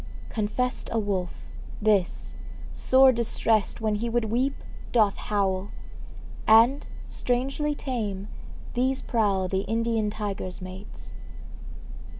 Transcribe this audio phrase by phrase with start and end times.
[0.29, 1.43] Confessed A wolf,
[1.79, 2.33] this,
[2.73, 4.55] sore distressed When he would weep,
[4.91, 5.69] doth howl;
[6.47, 8.27] And, strangely tame,
[8.73, 11.13] these prowl The Indian tiger's mates.